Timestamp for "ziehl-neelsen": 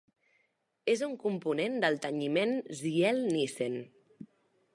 2.81-3.79